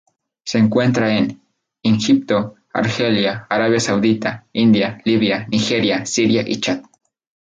Se 0.43 0.57
encuentra 0.57 1.15
en 1.15 1.39
in 1.83 1.93
Egipto, 1.97 2.55
Argelia, 2.73 3.45
Arabia 3.47 3.79
Saudita, 3.79 4.47
India, 4.51 4.99
Libia, 5.05 5.45
Nigeria, 5.51 6.07
Siria 6.07 6.43
y 6.43 6.59
Chad. 6.59 6.81